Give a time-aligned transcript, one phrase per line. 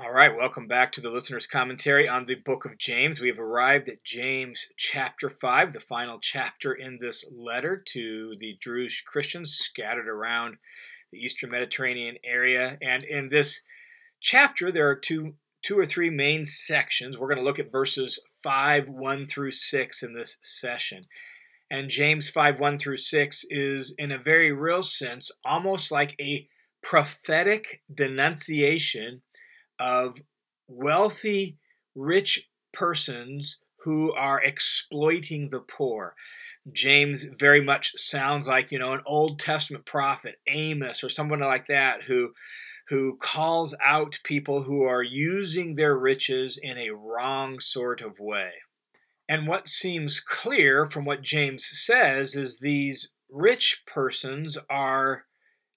[0.00, 3.20] All right, welcome back to the listener's commentary on the book of James.
[3.20, 8.56] We have arrived at James chapter 5, the final chapter in this letter to the
[8.62, 10.58] Jewish Christians scattered around
[11.10, 12.78] the eastern Mediterranean area.
[12.80, 13.62] And in this
[14.20, 17.18] chapter, there are two, two or three main sections.
[17.18, 21.06] We're going to look at verses 5, 1 through 6 in this session.
[21.68, 26.48] And James 5, 1 through 6 is, in a very real sense, almost like a
[26.82, 29.22] prophetic denunciation
[29.78, 30.20] of
[30.66, 31.58] wealthy,
[31.94, 36.14] rich persons who are exploiting the poor.
[36.72, 41.66] James very much sounds like, you know, an Old Testament prophet, Amos or someone like
[41.66, 42.32] that who
[42.88, 48.50] who calls out people who are using their riches in a wrong sort of way.
[49.28, 55.26] And what seems clear from what James says is these rich persons are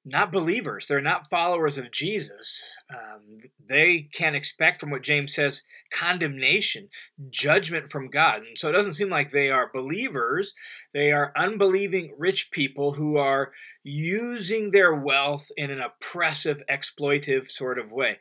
[0.03, 0.87] not believers.
[0.87, 2.75] They're not followers of Jesus.
[2.89, 6.89] Um, they can expect, from what James says, condemnation,
[7.29, 8.41] judgment from God.
[8.43, 10.53] And so it doesn't seem like they are believers.
[10.93, 13.51] They are unbelieving rich people who are
[13.83, 18.17] using their wealth in an oppressive, exploitive sort of way.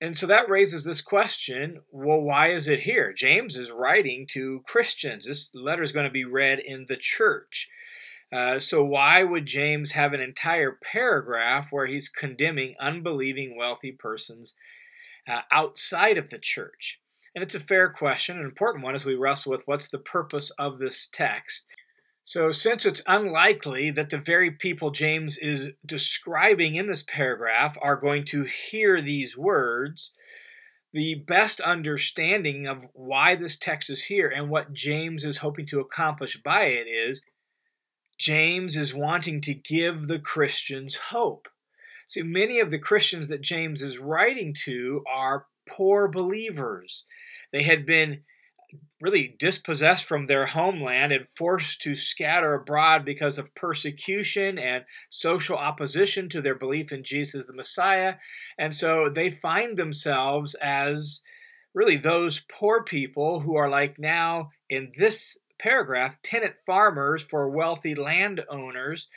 [0.00, 3.12] And so that raises this question well, why is it here?
[3.12, 5.26] James is writing to Christians.
[5.26, 7.68] This letter is going to be read in the church.
[8.30, 14.54] Uh, so, why would James have an entire paragraph where he's condemning unbelieving wealthy persons
[15.26, 17.00] uh, outside of the church?
[17.34, 20.50] And it's a fair question, an important one as we wrestle with what's the purpose
[20.58, 21.66] of this text.
[22.22, 27.96] So, since it's unlikely that the very people James is describing in this paragraph are
[27.96, 30.12] going to hear these words,
[30.92, 35.80] the best understanding of why this text is here and what James is hoping to
[35.80, 37.22] accomplish by it is
[38.18, 41.48] James is wanting to give the Christians hope.
[42.06, 47.04] See, many of the Christians that James is writing to are poor believers.
[47.52, 48.22] They had been
[49.00, 55.56] really dispossessed from their homeland and forced to scatter abroad because of persecution and social
[55.56, 58.14] opposition to their belief in Jesus the Messiah.
[58.58, 61.22] And so they find themselves as
[61.74, 67.94] really those poor people who are like now in this paragraph tenant farmers for wealthy
[67.94, 69.08] landowners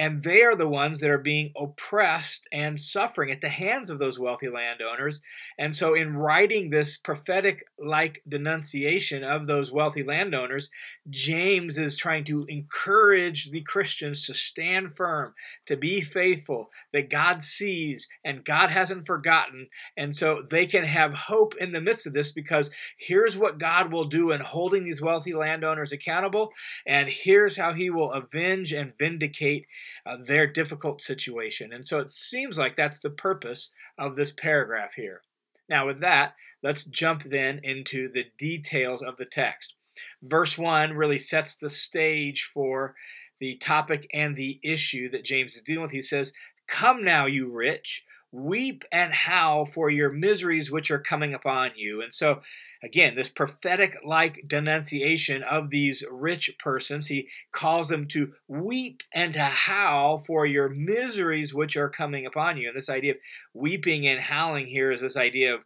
[0.00, 3.98] and they are the ones that are being oppressed and suffering at the hands of
[3.98, 5.20] those wealthy landowners.
[5.58, 10.70] And so, in writing this prophetic like denunciation of those wealthy landowners,
[11.10, 15.34] James is trying to encourage the Christians to stand firm,
[15.66, 19.68] to be faithful, that God sees and God hasn't forgotten.
[19.98, 23.92] And so, they can have hope in the midst of this because here's what God
[23.92, 26.52] will do in holding these wealthy landowners accountable,
[26.86, 29.66] and here's how he will avenge and vindicate
[30.06, 31.72] uh, their difficult situation.
[31.72, 35.22] And so it seems like that's the purpose of this paragraph here.
[35.68, 39.76] Now, with that, let's jump then into the details of the text.
[40.22, 42.94] Verse 1 really sets the stage for
[43.38, 45.92] the topic and the issue that James is dealing with.
[45.92, 46.32] He says,
[46.66, 52.00] Come now, you rich, weep and howl for your miseries which are coming upon you.
[52.00, 52.42] And so,
[52.82, 59.34] again, this prophetic like denunciation of these rich persons, he calls them to weep and
[59.34, 62.68] to howl for your miseries which are coming upon you.
[62.68, 63.18] And this idea of
[63.52, 65.60] weeping and howling here is this idea of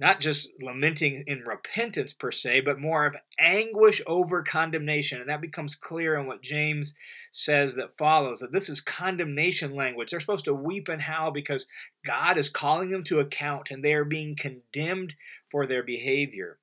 [0.00, 5.20] not just lamenting in repentance per se, but more of anguish over condemnation.
[5.20, 6.94] And that becomes clear in what James
[7.30, 10.10] says that follows that this is condemnation language.
[10.10, 11.66] They're supposed to weep and howl because
[12.04, 15.14] God is calling them to account and they are being condemned
[15.50, 16.58] for their behavior.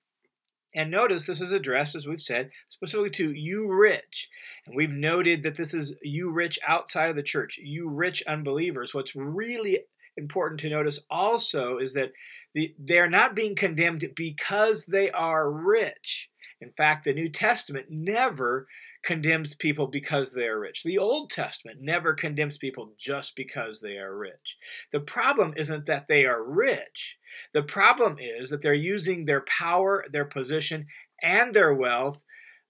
[0.75, 4.29] And notice this is addressed, as we've said, specifically to you rich.
[4.65, 8.93] And we've noted that this is you rich outside of the church, you rich unbelievers.
[8.93, 9.79] What's really
[10.17, 12.11] important to notice also is that
[12.53, 16.29] the, they're not being condemned because they are rich.
[16.59, 18.67] In fact, the New Testament never
[19.03, 20.81] condemns people because they are rich.
[20.83, 24.57] The Old Testament never condemns people just because they are rich.
[24.91, 27.19] The problem isn't that they are rich.
[27.53, 30.87] The problem is that they're using their power, their position,
[31.21, 32.23] and their wealth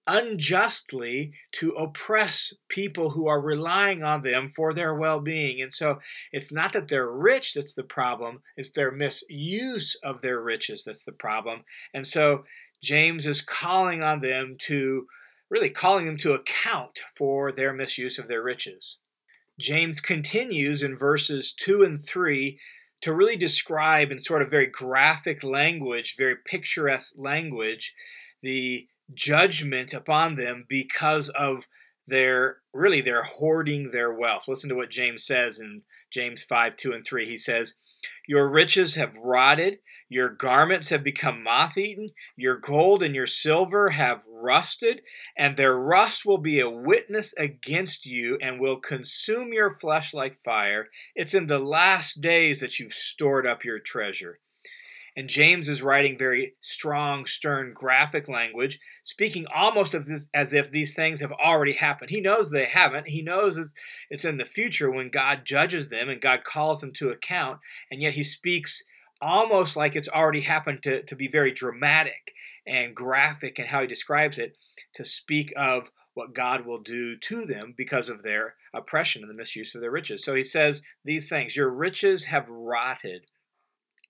[0.08, 5.62] unjustly to oppress people who are relying on them for their well being.
[5.62, 6.00] And so
[6.32, 11.04] it's not that they're rich that's the problem, it's their misuse of their riches that's
[11.04, 11.64] the problem.
[11.94, 12.46] And so
[12.82, 15.08] James is calling on them to
[15.50, 18.98] really calling them to account for their misuse of their riches.
[19.60, 22.60] James continues in verses 2 and 3
[23.02, 27.94] to really describe in sort of very graphic language, very picturesque language,
[28.42, 31.68] the judgment upon them because of
[32.08, 34.48] their really they're hoarding their wealth.
[34.48, 35.82] Listen to what James says in
[36.12, 37.26] James 5 2 and 3.
[37.26, 37.76] He says,
[38.28, 43.90] Your riches have rotted, your garments have become moth eaten, your gold and your silver
[43.90, 45.02] have rusted,
[45.38, 50.42] and their rust will be a witness against you and will consume your flesh like
[50.46, 50.88] fire.
[51.14, 54.40] It's in the last days that you've stored up your treasure.
[55.18, 61.22] And James is writing very strong, stern, graphic language, speaking almost as if these things
[61.22, 62.12] have already happened.
[62.12, 63.08] He knows they haven't.
[63.08, 63.74] He knows it's,
[64.12, 67.58] it's in the future when God judges them and God calls them to account.
[67.90, 68.84] And yet he speaks
[69.20, 72.34] almost like it's already happened to, to be very dramatic
[72.68, 74.56] and graphic in how he describes it,
[74.94, 79.36] to speak of what God will do to them because of their oppression and the
[79.36, 80.24] misuse of their riches.
[80.24, 83.24] So he says these things Your riches have rotted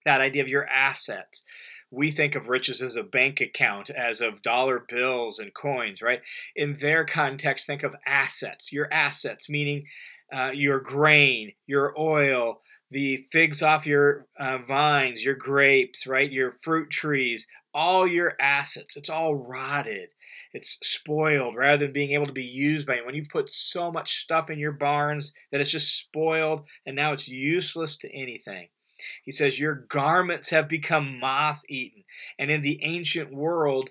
[0.07, 1.44] that idea of your assets.
[1.92, 6.21] We think of riches as a bank account, as of dollar bills and coins, right?
[6.56, 8.71] In their context, think of assets.
[8.71, 9.86] Your assets, meaning
[10.31, 16.31] uh, your grain, your oil, the figs off your uh, vines, your grapes, right?
[16.31, 18.95] Your fruit trees, all your assets.
[18.95, 20.09] It's all rotted.
[20.54, 23.06] It's spoiled rather than being able to be used by it.
[23.06, 27.12] When you've put so much stuff in your barns that it's just spoiled and now
[27.12, 28.69] it's useless to anything.
[29.24, 32.04] He says, Your garments have become moth eaten.
[32.38, 33.90] And in the ancient world,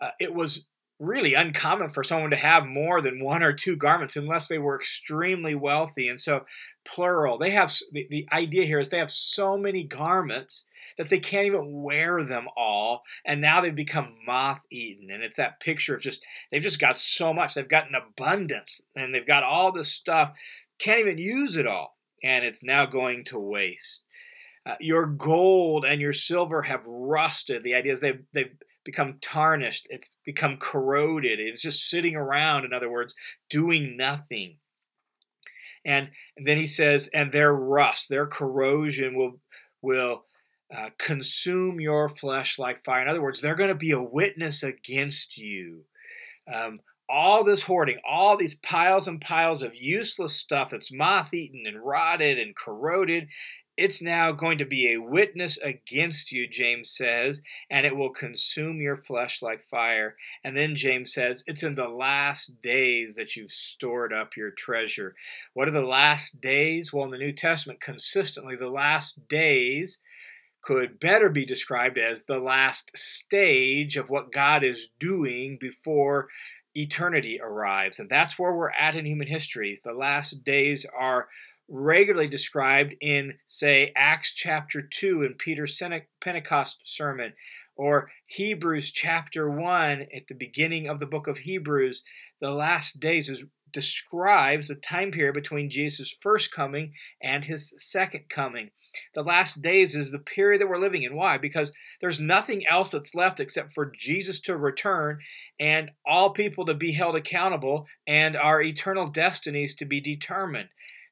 [0.00, 0.66] uh, it was
[0.98, 4.76] really uncommon for someone to have more than one or two garments unless they were
[4.76, 6.08] extremely wealthy.
[6.08, 6.46] And so,
[6.84, 10.66] plural, they have the, the idea here is they have so many garments
[10.96, 13.02] that they can't even wear them all.
[13.24, 15.10] And now they've become moth eaten.
[15.10, 17.54] And it's that picture of just, they've just got so much.
[17.54, 20.32] They've got an abundance and they've got all this stuff,
[20.78, 21.96] can't even use it all.
[22.22, 24.03] And it's now going to waste.
[24.66, 27.62] Uh, your gold and your silver have rusted.
[27.62, 32.72] The idea is they've, they've become tarnished, it's become corroded, it's just sitting around, in
[32.72, 33.14] other words,
[33.50, 34.56] doing nothing.
[35.84, 36.10] And,
[36.42, 39.40] then he says, and their rust, their corrosion will,
[39.82, 40.24] will
[40.74, 43.02] uh, consume your flesh like fire.
[43.02, 45.84] In other words, they're going to be a witness against you.
[46.52, 51.64] Um, all this hoarding, all these piles and piles of useless stuff that's moth eaten
[51.66, 53.28] and rotted and corroded,
[53.76, 58.80] it's now going to be a witness against you, James says, and it will consume
[58.80, 60.16] your flesh like fire.
[60.44, 65.14] And then James says, it's in the last days that you've stored up your treasure.
[65.54, 66.92] What are the last days?
[66.92, 70.00] Well, in the New Testament, consistently, the last days
[70.62, 76.28] could better be described as the last stage of what God is doing before
[76.74, 77.98] eternity arrives.
[77.98, 79.78] And that's where we're at in human history.
[79.84, 81.28] The last days are
[81.68, 85.80] regularly described in, say, Acts chapter 2 in Peter's
[86.20, 87.32] Pentecost sermon,
[87.76, 92.02] or Hebrews chapter 1 at the beginning of the book of Hebrews.
[92.40, 98.28] The last days is, describes the time period between Jesus' first coming and his second
[98.28, 98.70] coming.
[99.14, 101.16] The last days is the period that we're living in.
[101.16, 101.38] Why?
[101.38, 105.18] Because there's nothing else that's left except for Jesus to return
[105.58, 110.68] and all people to be held accountable and our eternal destinies to be determined.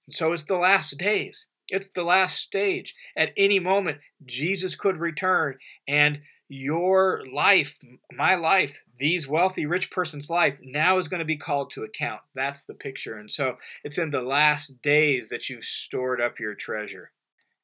[0.08, 1.48] So it's the last days.
[1.68, 2.94] It's the last stage.
[3.16, 5.56] At any moment, Jesus could return,
[5.88, 7.78] and your life,
[8.12, 12.20] my life, these wealthy rich person's life now is going to be called to account.
[12.34, 13.16] That's the picture.
[13.16, 13.54] And so
[13.84, 17.12] it's in the last days that you've stored up your treasure.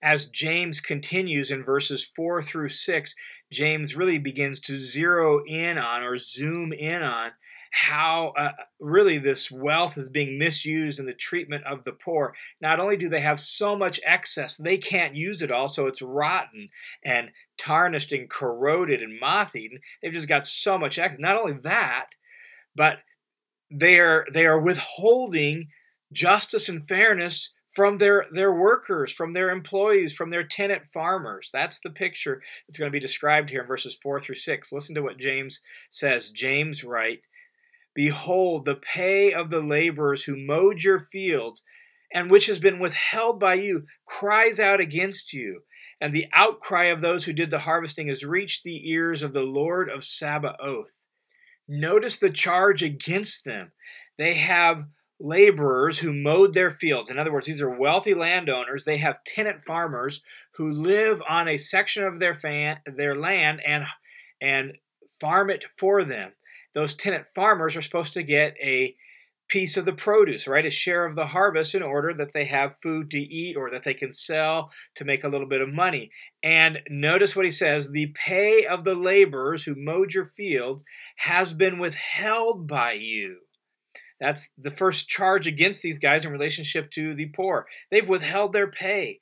[0.03, 3.15] As James continues in verses 4 through 6,
[3.53, 7.33] James really begins to zero in on or zoom in on
[7.71, 12.35] how uh, really this wealth is being misused in the treatment of the poor.
[12.61, 16.03] Not only do they have so much excess, they can't use it all, so it's
[16.03, 16.69] rotten
[17.05, 19.81] and tarnished and corroded and moth eaten.
[20.03, 21.21] They've just got so much excess.
[21.21, 22.11] Not only that,
[22.75, 23.01] but
[23.71, 25.69] they are they are withholding
[26.13, 31.51] justice and fairness from their their workers, from their employees, from their tenant farmers.
[31.53, 34.73] That's the picture that's going to be described here in verses 4 through 6.
[34.73, 35.61] Listen to what James
[35.91, 36.31] says.
[36.31, 37.23] James writes,
[37.99, 41.65] Behold, the pay of the laborers who mowed your fields,
[42.15, 45.63] and which has been withheld by you, cries out against you.
[46.01, 49.43] And the outcry of those who did the harvesting has reached the ears of the
[49.43, 51.07] Lord of Sabaoth.
[51.67, 53.73] Notice the charge against them.
[54.17, 54.87] They have
[55.19, 57.11] laborers who mowed their fields.
[57.11, 58.85] In other words, these are wealthy landowners.
[58.85, 60.23] They have tenant farmers
[60.55, 63.85] who live on a section of their fan, their land and
[64.41, 64.79] and
[65.21, 66.31] farm it for them
[66.79, 68.95] those tenant farmers are supposed to get a
[69.49, 70.65] piece of the produce, right?
[70.65, 73.83] A share of the harvest in order that they have food to eat or that
[73.83, 76.13] they can sell to make a little bit of money.
[76.41, 80.85] And notice what he says the pay of the laborers who mowed your fields
[81.17, 83.39] has been withheld by you.
[84.21, 87.67] That's the first charge against these guys in relationship to the poor.
[87.91, 89.19] They've withheld their pay.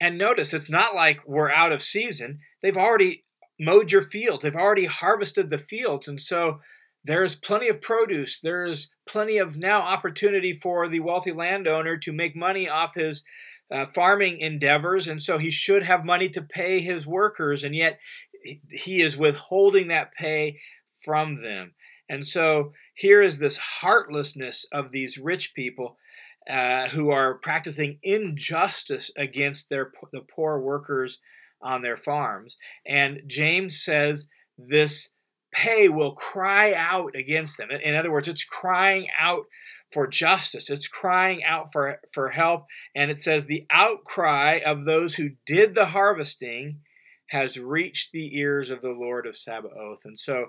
[0.00, 2.40] And notice, it's not like we're out of season.
[2.60, 3.22] They've already
[3.62, 6.08] mowed your fields, they've already harvested the fields.
[6.08, 6.60] And so
[7.04, 8.40] there's plenty of produce.
[8.40, 13.24] There's plenty of now opportunity for the wealthy landowner to make money off his
[13.70, 15.08] uh, farming endeavors.
[15.08, 17.64] And so he should have money to pay his workers.
[17.64, 17.98] And yet
[18.70, 20.58] he is withholding that pay
[21.04, 21.72] from them.
[22.08, 25.96] And so here is this heartlessness of these rich people
[26.48, 31.20] uh, who are practicing injustice against their the poor workers
[31.62, 32.56] on their farms.
[32.86, 34.28] And James says
[34.58, 35.12] this
[35.52, 37.70] pay will cry out against them.
[37.70, 39.44] In other words, it's crying out
[39.92, 40.70] for justice.
[40.70, 42.64] It's crying out for, for help.
[42.94, 46.80] And it says, the outcry of those who did the harvesting
[47.26, 50.00] has reached the ears of the Lord of Sabaoth.
[50.04, 50.46] And so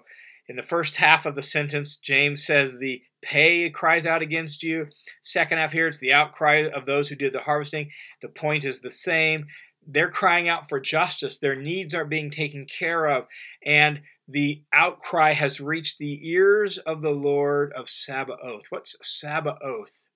[0.47, 4.87] in the first half of the sentence, James says the pay cries out against you.
[5.21, 7.89] Second half here, it's the outcry of those who did the harvesting.
[8.21, 9.47] The point is the same.
[9.87, 11.37] They're crying out for justice.
[11.37, 13.27] Their needs are being taken care of.
[13.65, 18.67] And the outcry has reached the ears of the Lord of Sabaoth.
[18.69, 20.07] What's Sabaoth?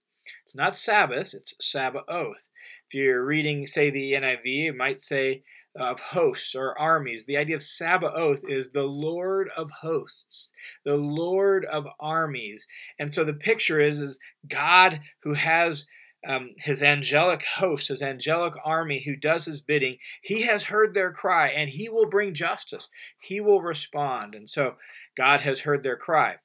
[0.44, 2.48] It's not Sabbath, it's Sabaoth.
[2.88, 5.44] If you're reading, say, the NIV, it might say
[5.76, 7.26] of hosts or armies.
[7.26, 10.52] The idea of Sabaoth is the Lord of hosts,
[10.84, 12.68] the Lord of armies.
[12.98, 15.86] And so the picture is, is God who has
[16.26, 21.12] um, his angelic host, his angelic army who does his bidding, he has heard their
[21.12, 22.90] cry and he will bring justice.
[23.22, 24.34] He will respond.
[24.36, 24.76] And so
[25.16, 26.36] God has heard their cry.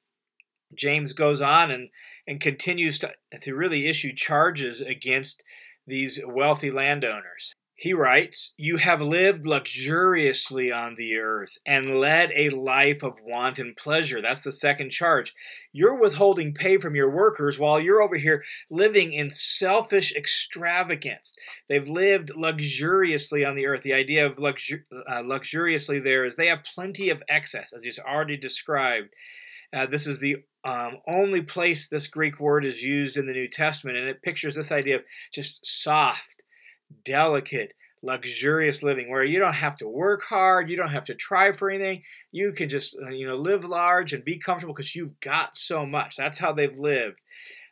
[0.75, 1.89] James goes on and,
[2.27, 5.43] and continues to, to really issue charges against
[5.85, 7.55] these wealthy landowners.
[7.83, 13.73] He writes, You have lived luxuriously on the earth and led a life of wanton
[13.77, 14.21] pleasure.
[14.21, 15.33] That's the second charge.
[15.73, 21.35] You're withholding pay from your workers while you're over here living in selfish extravagance.
[21.67, 23.81] They've lived luxuriously on the earth.
[23.81, 27.99] The idea of luxur- uh, luxuriously there is they have plenty of excess, as he's
[27.99, 29.09] already described.
[29.73, 33.49] Uh, this is the um, only place this Greek word is used in the New
[33.49, 36.42] Testament, and it pictures this idea of just soft
[37.03, 41.51] delicate, luxurious living where you don't have to work hard, you don't have to try
[41.51, 42.03] for anything.
[42.31, 45.85] You can just, uh, you know, live large and be comfortable because you've got so
[45.85, 46.17] much.
[46.17, 47.19] That's how they've lived.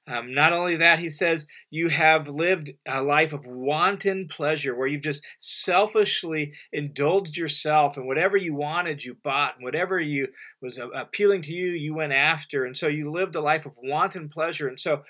[0.07, 4.87] Um, not only that, he says, you have lived a life of wanton pleasure where
[4.87, 10.29] you've just selfishly indulged yourself and whatever you wanted, you bought, and whatever you
[10.61, 12.65] was appealing to you, you went after.
[12.65, 14.67] And so you lived a life of wanton pleasure.
[14.67, 15.03] And so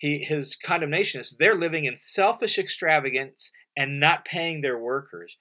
[0.00, 5.36] he his condemnation is they're living in selfish extravagance and not paying their workers.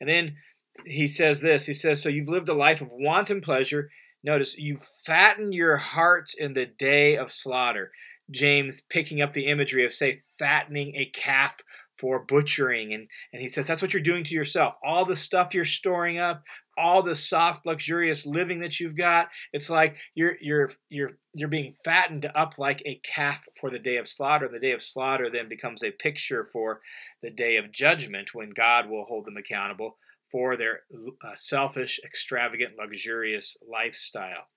[0.00, 0.36] And then
[0.84, 3.90] he says this he says, So you've lived a life of wanton pleasure.
[4.22, 7.92] Notice, you fatten your hearts in the day of slaughter.
[8.30, 11.56] James picking up the imagery of, say, fattening a calf
[11.96, 12.92] for butchering.
[12.92, 14.74] And, and he says, That's what you're doing to yourself.
[14.84, 16.42] All the stuff you're storing up,
[16.80, 19.28] all the soft, luxurious living that you've got.
[19.52, 23.96] It's like you're you're you're you're being fattened up like a calf for the day
[23.98, 24.48] of slaughter.
[24.48, 26.80] The day of slaughter then becomes a picture for
[27.22, 29.98] the day of judgment when God will hold them accountable
[30.30, 30.82] for their
[31.24, 34.48] uh, selfish, extravagant, luxurious lifestyle.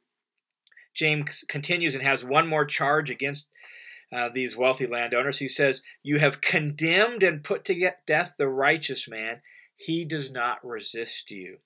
[0.93, 3.49] James continues and has one more charge against
[4.15, 5.39] uh, these wealthy landowners.
[5.39, 9.41] He says, You have condemned and put to death the righteous man.
[9.75, 11.57] He does not resist you.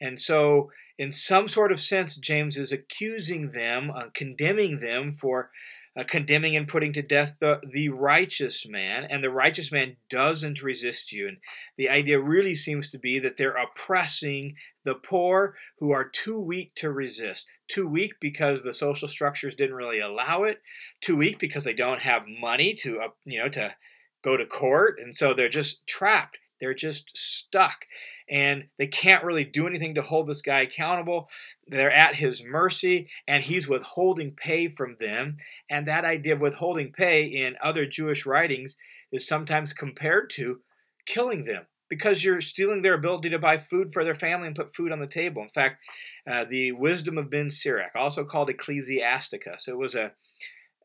[0.00, 5.50] And so, in some sort of sense, James is accusing them, uh, condemning them for
[5.96, 10.62] uh, condemning and putting to death the, the righteous man, and the righteous man doesn't
[10.62, 11.28] resist you.
[11.28, 11.36] And
[11.76, 16.74] the idea really seems to be that they're oppressing the poor who are too weak
[16.76, 17.46] to resist.
[17.68, 20.60] Too weak because the social structures didn't really allow it.
[21.00, 23.74] Too weak because they don't have money to, uh, you know, to
[24.22, 26.38] go to court, and so they're just trapped.
[26.64, 27.84] They're just stuck
[28.26, 31.28] and they can't really do anything to hold this guy accountable.
[31.66, 35.36] They're at his mercy, and he's withholding pay from them.
[35.68, 38.78] And that idea of withholding pay in other Jewish writings
[39.12, 40.62] is sometimes compared to
[41.04, 44.74] killing them because you're stealing their ability to buy food for their family and put
[44.74, 45.42] food on the table.
[45.42, 45.84] In fact,
[46.26, 50.14] uh, the Wisdom of Ben Sirach, also called Ecclesiasticus, it was a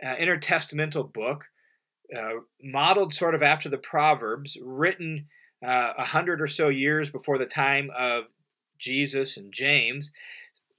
[0.03, 1.45] uh, intertestamental book
[2.15, 5.27] uh, modeled sort of after the Proverbs, written
[5.65, 8.25] uh, a hundred or so years before the time of
[8.77, 10.11] Jesus and James,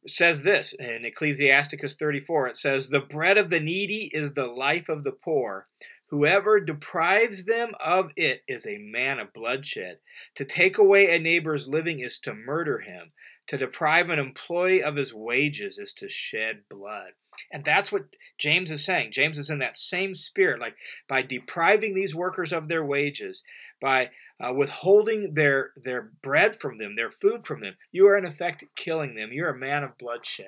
[0.07, 2.49] says this in Ecclesiasticus 34.
[2.49, 5.67] It says, The bread of the needy is the life of the poor,
[6.11, 9.99] Whoever deprives them of it is a man of bloodshed.
[10.35, 13.13] To take away a neighbor's living is to murder him.
[13.47, 17.13] To deprive an employee of his wages is to shed blood.
[17.53, 18.07] And that's what
[18.39, 19.13] James is saying.
[19.13, 20.61] James is in that same spirit.
[20.61, 23.45] Like by depriving these workers of their wages,
[23.81, 24.11] by
[24.41, 28.65] uh, withholding their, their bread from them, their food from them, you are in effect
[28.75, 29.31] killing them.
[29.33, 30.47] You're a man of bloodshed.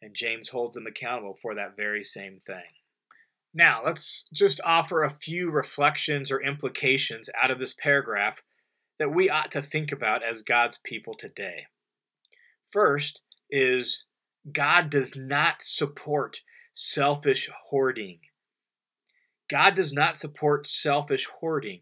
[0.00, 2.62] And James holds them accountable for that very same thing.
[3.54, 8.42] Now, let's just offer a few reflections or implications out of this paragraph
[8.98, 11.66] that we ought to think about as God's people today.
[12.70, 13.20] First
[13.50, 14.04] is
[14.50, 16.40] God does not support
[16.72, 18.20] selfish hoarding.
[19.48, 21.80] God does not support selfish hoarding,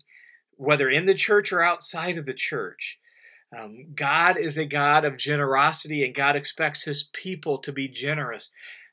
[0.60, 2.98] whether in the church or outside of the church.
[3.56, 8.50] Um, God is a God of generosity, and God expects his people to be generous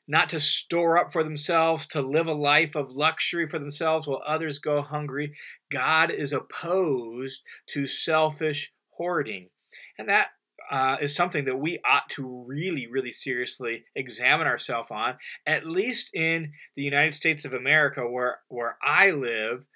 [0.08, 4.22] not to store up for themselves, to live a life of luxury for themselves while
[4.26, 5.34] others go hungry.
[5.70, 9.50] God is opposed to selfish hoarding.
[9.98, 10.28] And that
[10.70, 16.10] uh, is something that we ought to really, really seriously examine ourselves on, at least
[16.14, 19.66] in the United States of America, where, where I live.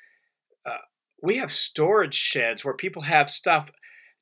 [1.22, 3.70] We have storage sheds where people have stuff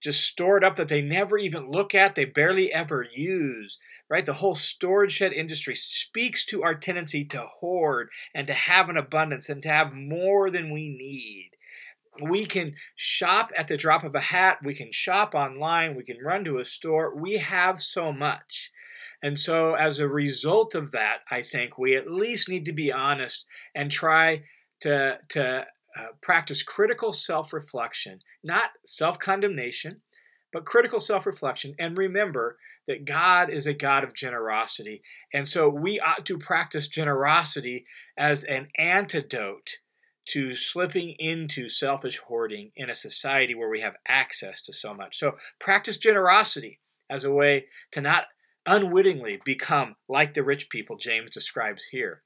[0.01, 3.79] just stored up that they never even look at, they barely ever use,
[4.09, 4.25] right?
[4.25, 8.97] The whole storage shed industry speaks to our tendency to hoard and to have an
[8.97, 11.51] abundance and to have more than we need.
[12.23, 16.19] We can shop at the drop of a hat, we can shop online, we can
[16.23, 17.15] run to a store.
[17.15, 18.71] We have so much.
[19.23, 22.91] And so, as a result of that, I think we at least need to be
[22.91, 24.43] honest and try
[24.81, 25.67] to, to
[26.01, 30.01] uh, practice critical self reflection, not self condemnation,
[30.53, 31.75] but critical self reflection.
[31.79, 35.03] And remember that God is a God of generosity.
[35.33, 39.79] And so we ought to practice generosity as an antidote
[40.27, 45.19] to slipping into selfish hoarding in a society where we have access to so much.
[45.19, 48.27] So practice generosity as a way to not
[48.67, 52.23] unwittingly become like the rich people James describes here.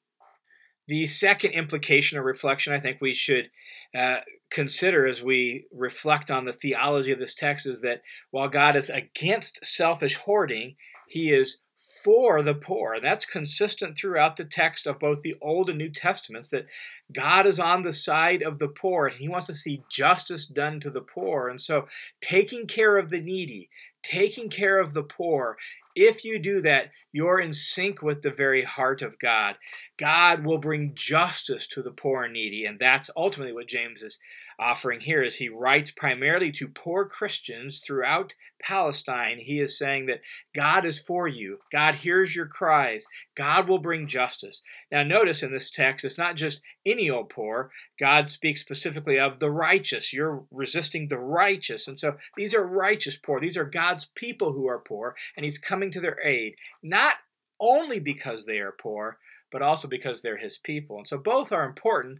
[0.86, 3.50] The second implication or reflection I think we should
[3.94, 4.18] uh,
[4.50, 8.90] consider as we reflect on the theology of this text is that while God is
[8.90, 10.76] against selfish hoarding,
[11.08, 11.58] he is
[12.02, 12.94] for the poor.
[12.94, 16.66] And that's consistent throughout the text of both the Old and New Testaments that
[17.12, 20.80] God is on the side of the poor and he wants to see justice done
[20.80, 21.48] to the poor.
[21.48, 21.86] And so
[22.20, 23.68] taking care of the needy,
[24.02, 25.56] taking care of the poor
[25.94, 29.56] if you do that, you're in sync with the very heart of God.
[29.96, 34.18] God will bring justice to the poor and needy, and that's ultimately what James is
[34.58, 39.38] offering here is he writes primarily to poor Christians throughout Palestine.
[39.40, 40.20] He is saying that
[40.54, 41.58] God is for you.
[41.70, 43.06] God hears your cries.
[43.34, 44.62] God will bring justice.
[44.90, 47.70] Now notice in this text it's not just any old poor.
[47.98, 50.12] God speaks specifically of the righteous.
[50.12, 51.88] You're resisting the righteous.
[51.88, 53.40] And so these are righteous poor.
[53.40, 57.14] These are God's people who are poor and he's coming to their aid not
[57.60, 59.18] only because they are poor,
[59.54, 60.98] but also because they're his people.
[60.98, 62.18] And so both are important,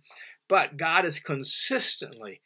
[0.48, 2.40] but God is consistently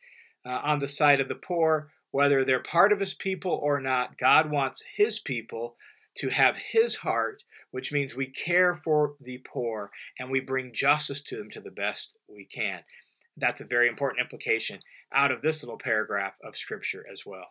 [0.45, 4.17] uh, on the side of the poor, whether they're part of his people or not.
[4.19, 5.77] God wants his people
[6.17, 11.23] to have his heart, which means we care for the poor and we bring justice
[11.23, 12.81] to them to the best we can.
[13.37, 14.81] That's a very important implication
[15.13, 17.47] out of this little paragraph of Scripture as well.